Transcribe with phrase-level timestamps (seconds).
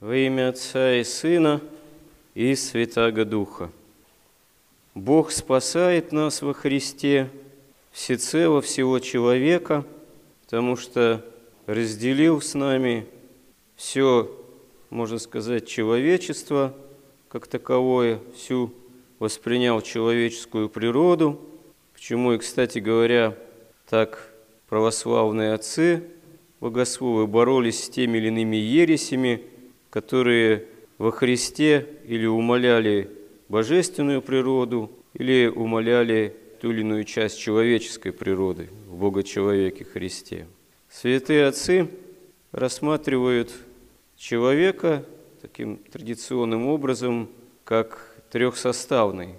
[0.00, 1.60] Во имя Отца и Сына
[2.34, 3.70] и Святаго Духа.
[4.94, 7.28] Бог спасает нас во Христе
[7.92, 9.84] всецело всего человека,
[10.44, 11.22] потому что
[11.66, 13.04] разделил с нами
[13.76, 14.34] все,
[14.88, 16.74] можно сказать, человечество
[17.28, 18.72] как таковое, всю
[19.18, 21.38] воспринял человеческую природу,
[21.92, 23.36] почему и, кстати говоря,
[23.86, 24.32] так
[24.66, 26.04] православные отцы
[26.58, 29.44] богословы боролись с теми или иными ересями,
[29.90, 30.64] которые
[30.98, 33.10] во Христе или умоляли
[33.48, 40.46] божественную природу, или умоляли ту или иную часть человеческой природы в Бога-человеке Христе.
[40.88, 41.88] Святые отцы
[42.52, 43.52] рассматривают
[44.16, 45.04] человека
[45.42, 47.28] таким традиционным образом,
[47.64, 49.34] как трехсоставный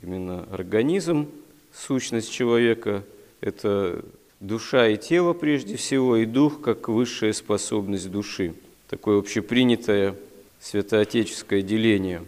[0.00, 1.28] именно организм,
[1.74, 3.04] сущность человека–
[3.40, 4.04] это
[4.40, 8.54] душа и тело прежде всего, и дух как высшая способность души–
[8.92, 10.16] такое общепринятое
[10.60, 12.24] святоотеческое деление.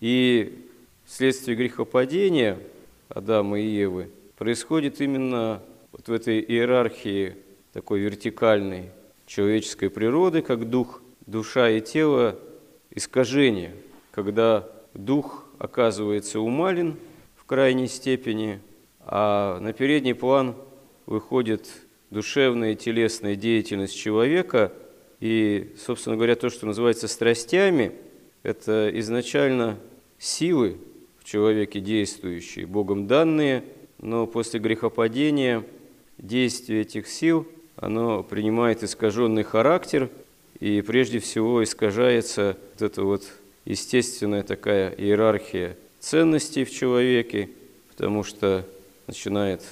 [0.00, 0.66] И
[1.06, 2.58] вследствие грехопадения
[3.08, 7.36] Адама и Евы происходит именно вот в этой иерархии
[7.72, 8.90] такой вертикальной
[9.24, 12.38] человеческой природы, как дух, душа и тело,
[12.90, 13.74] искажение,
[14.10, 16.98] когда дух оказывается умален
[17.34, 18.60] в крайней степени,
[19.00, 20.54] а на передний план
[21.06, 21.66] выходит
[22.10, 24.70] душевная и телесная деятельность человека–
[25.24, 27.92] и, собственно говоря, то, что называется страстями,
[28.42, 29.78] это изначально
[30.18, 30.76] силы
[31.18, 33.64] в человеке действующие, Богом данные,
[34.02, 35.64] но после грехопадения
[36.18, 40.10] действие этих сил, оно принимает искаженный характер,
[40.60, 43.24] и прежде всего искажается вот эта вот
[43.64, 47.48] естественная такая иерархия ценностей в человеке,
[47.88, 48.66] потому что
[49.06, 49.62] начинает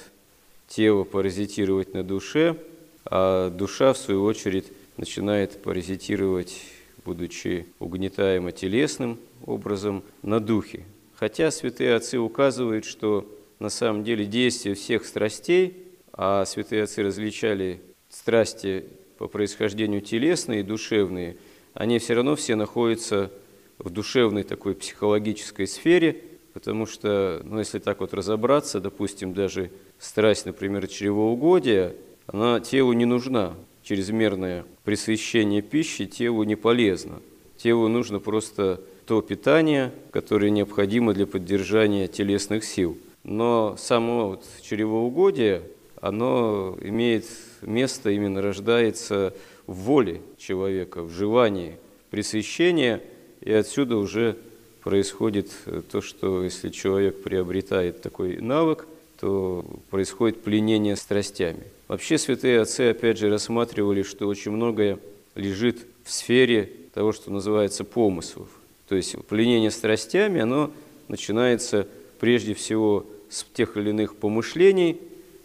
[0.67, 2.57] тело паразитировать на душе,
[3.05, 4.65] а душа, в свою очередь,
[4.97, 6.61] начинает паразитировать,
[7.05, 10.85] будучи угнетаемо телесным образом, на духе.
[11.15, 17.81] Хотя святые отцы указывают, что на самом деле действие всех страстей, а святые отцы различали
[18.09, 18.85] страсти
[19.17, 21.37] по происхождению телесные и душевные,
[21.73, 23.31] они все равно все находятся
[23.79, 26.21] в душевной такой психологической сфере,
[26.53, 31.95] потому что, ну, если так вот разобраться, допустим, даже страсть, например, чревоугодия,
[32.27, 37.21] она телу не нужна, чрезмерное пресыщение пищи телу не полезно.
[37.57, 42.97] Телу нужно просто то питание, которое необходимо для поддержания телесных сил.
[43.23, 45.63] Но само вот чревоугодие,
[46.01, 47.25] оно имеет
[47.61, 49.33] место, именно рождается
[49.67, 51.77] в воле человека, в желании
[52.09, 53.01] пресыщения,
[53.41, 54.37] и отсюда уже
[54.81, 55.51] происходит
[55.91, 58.85] то, что если человек приобретает такой навык,
[59.23, 61.63] то происходит пленение страстями.
[61.87, 64.99] Вообще святые отцы, опять же, рассматривали, что очень многое
[65.33, 68.49] лежит в сфере того, что называется помыслов.
[68.89, 70.71] То есть пленение страстями, оно
[71.07, 71.87] начинается
[72.19, 74.99] прежде всего с тех или иных помышлений,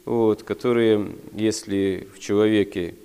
[0.05, 2.97] вот, которые, если в человеке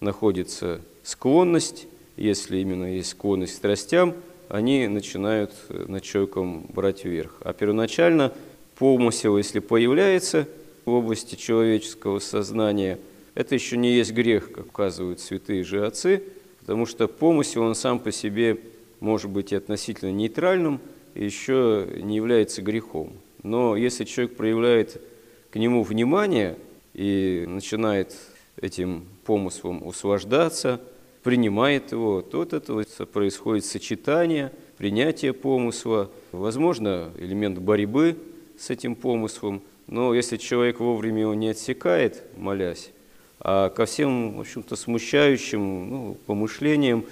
[0.00, 1.86] находится склонность,
[2.18, 4.14] если именно есть склонность к страстям,
[4.50, 7.38] они начинают над человеком брать вверх.
[7.40, 8.34] А первоначально
[8.78, 10.46] помысел, если появляется–
[10.88, 12.98] в области человеческого сознания,
[13.34, 16.22] это еще не есть грех, как указывают святые же отцы,
[16.60, 18.58] потому что помысел, он сам по себе
[19.00, 20.80] может быть и относительно нейтральным,
[21.14, 23.12] и еще не является грехом.
[23.42, 25.00] Но если человек проявляет
[25.50, 26.56] к нему внимание
[26.94, 28.16] и начинает
[28.60, 30.80] этим помыслом услаждаться,
[31.22, 38.16] принимает его, то от этого происходит сочетание, принятие помысла, возможно, элемент борьбы
[38.58, 42.90] с этим помыслом, но если человек вовремя его не отсекает, молясь,
[43.40, 47.04] а ко всем, в общем-то, смущающим ну, помышлениям,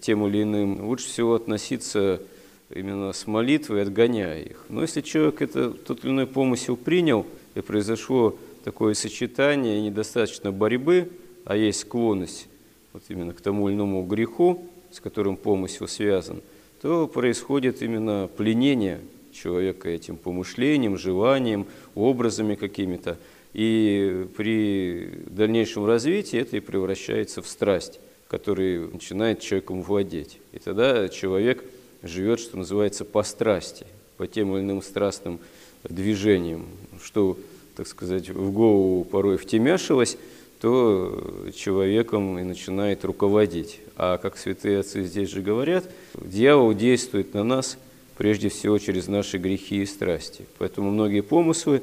[0.00, 2.22] тем или иным, лучше всего относиться
[2.70, 4.64] именно с молитвой, отгоняя их.
[4.68, 11.10] Но если человек это, тот или иной помысел принял, и произошло такое сочетание, недостаточно борьбы,
[11.44, 12.48] а есть склонность
[12.92, 16.42] вот именно к тому или иному греху, с которым помысел связан,
[16.80, 19.00] то происходит именно пленение
[19.32, 23.18] человека этим помышлением, желанием, образами какими-то.
[23.52, 30.38] И при дальнейшем развитии это и превращается в страсть, которая начинает человеком владеть.
[30.52, 31.64] И тогда человек
[32.02, 33.86] живет, что называется, по страсти,
[34.16, 35.38] по тем или иным страстным
[35.84, 36.66] движениям,
[37.02, 37.36] что,
[37.76, 40.16] так сказать, в голову порой втемяшилось,
[40.60, 43.80] то человеком и начинает руководить.
[43.96, 47.76] А как святые отцы здесь же говорят, дьявол действует на нас–
[48.16, 50.44] прежде всего через наши грехи и страсти.
[50.58, 51.82] Поэтому многие помыслы,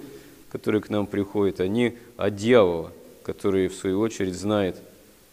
[0.51, 2.91] которые к нам приходят, они от дьявола,
[3.23, 4.77] который, в свою очередь, знает,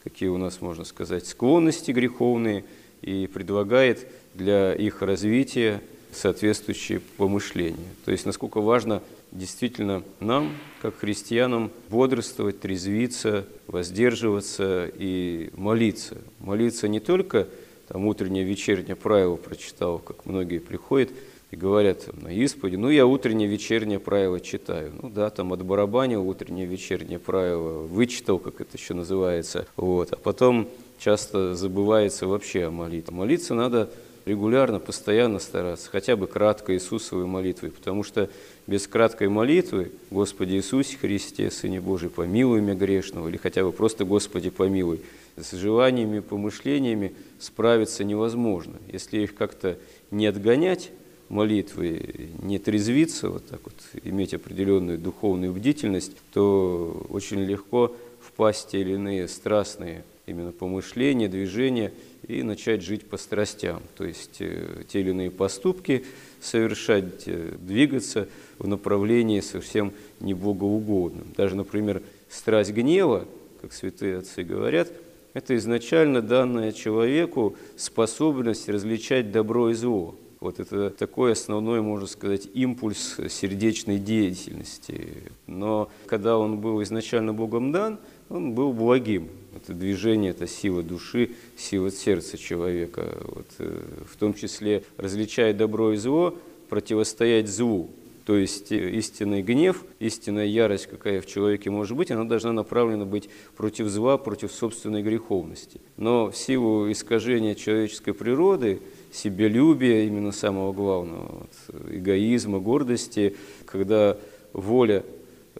[0.04, 2.64] какие у нас, можно сказать, склонности греховные,
[3.02, 5.80] и предлагает для их развития
[6.12, 7.88] соответствующие помышления.
[8.04, 9.02] То есть насколько важно
[9.32, 16.16] действительно нам, как христианам, бодрствовать, трезвиться, воздерживаться и молиться.
[16.40, 17.48] Молиться не только
[17.88, 21.10] там утреннее, вечернее правило прочитал, как многие приходят
[21.50, 24.92] и говорят на исповеди, ну я утреннее, вечернее правило читаю.
[25.00, 29.66] Ну да, там от барабанил утреннее, вечернее правило, вычитал, как это еще называется.
[29.76, 30.12] Вот.
[30.12, 30.68] А потом
[30.98, 33.14] часто забывается вообще о молитве.
[33.14, 33.90] Молиться надо
[34.24, 38.28] регулярно, постоянно стараться, хотя бы краткой Иисусовой молитвой, потому что
[38.66, 44.04] без краткой молитвы «Господи Иисусе Христе, Сыне Божий, помилуй меня грешного» или хотя бы просто
[44.04, 45.00] «Господи помилуй»,
[45.36, 48.76] с желаниями, помышлениями справиться невозможно.
[48.90, 49.78] Если их как-то
[50.10, 50.90] не отгонять,
[51.28, 53.74] молитвы, не трезвиться, вот так вот,
[54.04, 61.28] иметь определенную духовную бдительность, то очень легко впасть в те или иные страстные именно помышления,
[61.28, 61.92] движения
[62.26, 63.82] и начать жить по страстям.
[63.96, 66.04] То есть э, те или иные поступки
[66.40, 68.28] совершать, э, двигаться
[68.58, 71.32] в направлении совсем не богоугодным.
[71.36, 73.26] Даже, например, страсть гнева,
[73.62, 74.90] как святые отцы говорят,
[75.36, 80.14] это изначально данная человеку способность различать добро и зло.
[80.40, 85.24] Вот это такой основной, можно сказать, импульс сердечной деятельности.
[85.46, 87.98] Но когда он был изначально Богом дан,
[88.30, 89.28] он был благим.
[89.54, 93.18] Это движение, это сила души, сила сердца человека.
[93.24, 96.34] Вот, э, в том числе различая добро и зло,
[96.70, 97.90] противостоять злу.
[98.26, 103.04] То есть э, истинный гнев, истинная ярость, какая в человеке может быть, она должна направлена
[103.04, 105.80] быть против зла, против собственной греховности.
[105.96, 108.80] Но в силу искажения человеческой природы,
[109.12, 114.18] себелюбия, именно самого главного, вот, эгоизма, гордости, когда
[114.52, 115.04] воля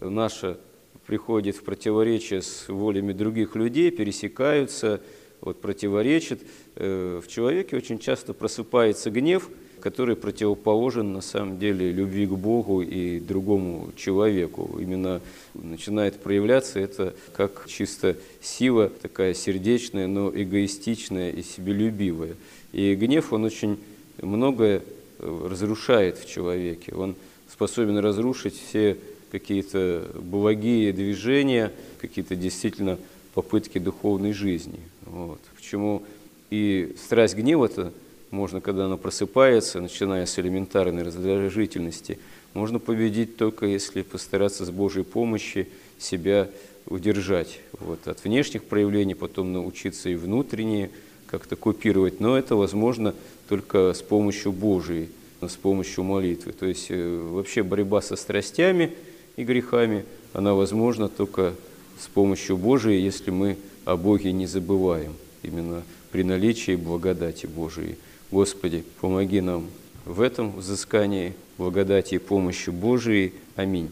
[0.01, 0.59] наша
[1.07, 5.01] приходит в противоречие с волями других людей, пересекаются,
[5.41, 6.41] вот, противоречат,
[6.75, 9.49] э, в человеке очень часто просыпается гнев–
[9.87, 14.81] который противоположен на самом деле любви к Богу и другому человеку.
[14.81, 15.21] Именно
[15.55, 22.35] начинает проявляться это как чисто сила такая сердечная, но эгоистичная и себелюбивая.
[22.73, 23.79] И гнев, он очень
[24.21, 24.83] многое
[25.21, 26.93] э, разрушает в человеке.
[26.93, 27.15] Он
[27.49, 28.97] способен разрушить все
[29.31, 32.99] какие-то благие движения, какие-то действительно
[33.35, 34.81] попытки духовной жизни.
[35.03, 35.39] Вот.
[35.55, 36.03] Почему
[36.51, 37.93] и страсть гнева-то
[38.31, 42.19] можно, когда она просыпается, начиная с элементарной раздражительности,
[42.55, 45.67] можно победить только если постараться с Божьей помощью
[45.99, 46.49] себя
[46.87, 50.91] удержать вот, от внешних проявлений, потом научиться и внутренние
[51.27, 52.21] как-то купировать.
[52.21, 53.15] Но это возможно
[53.49, 55.09] только с помощью Божией,
[55.41, 56.53] с помощью молитвы.
[56.53, 58.95] То есть э, вообще борьба со страстями
[59.37, 61.55] и грехами, она возможна только
[61.99, 67.97] с помощью Божией, если мы о Боге не забываем, именно при наличии благодати Божией.
[68.31, 69.69] Господи, помоги нам
[70.05, 73.35] в этом взыскании благодати и помощи Божией.
[73.55, 73.91] Аминь.